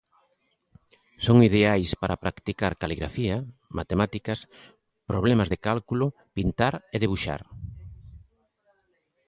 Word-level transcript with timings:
Son 1.25 1.37
ideais 1.49 1.89
para 2.01 2.21
practicar 2.23 2.71
caligrafía, 2.81 3.37
matemáticas, 3.79 4.39
problemas 5.09 5.47
de 5.49 5.61
cálculo, 5.67 6.05
pintar 6.35 6.73
e 6.95 6.97
debuxar. 7.03 7.41